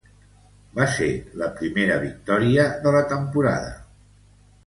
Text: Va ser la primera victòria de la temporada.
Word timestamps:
Va 0.77 0.85
ser 0.93 1.09
la 1.41 1.49
primera 1.59 1.99
victòria 2.05 2.65
de 2.87 2.95
la 2.97 3.05
temporada. 3.13 3.71